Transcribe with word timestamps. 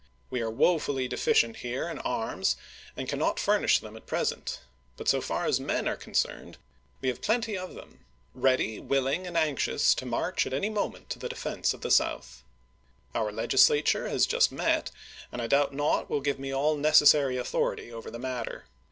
We 0.31 0.41
are 0.41 0.49
wo 0.49 0.79
fully 0.79 1.07
deficient 1.07 1.57
here 1.57 1.87
in 1.87 1.99
arms 1.99 2.57
and 2.97 3.07
cannot 3.07 3.39
furnish 3.39 3.77
them 3.77 3.95
at 3.95 4.07
present; 4.07 4.59
but 4.97 5.07
so 5.07 5.21
far 5.21 5.45
as 5.45 5.59
men 5.59 5.87
are 5.87 5.95
concerned 5.95 6.57
we 7.01 7.09
have 7.09 7.21
plenty 7.21 7.55
of 7.55 7.75
them 7.75 7.99
ready, 8.33 8.79
willing, 8.79 9.27
and 9.27 9.37
anxious 9.37 9.93
to 9.93 10.07
march 10.07 10.47
at 10.47 10.53
any 10.55 10.71
mo 10.71 10.89
ment 10.89 11.11
to 11.11 11.19
the 11.19 11.29
defense 11.29 11.71
of 11.75 11.81
the 11.81 11.91
South. 11.91 12.41
Our 13.13 13.31
Legislature 13.31 14.09
has 14.09 14.25
just 14.25 14.51
met, 14.51 14.89
and 15.31 15.39
I 15.39 15.45
doubt 15.45 15.71
not 15.71 16.09
will 16.09 16.19
give 16.21 16.39
me 16.39 16.51
all 16.51 16.75
necessary 16.75 17.37
authority 17.37 17.93
over 17.93 18.09
the 18.09 18.17
matter. 18.17 18.65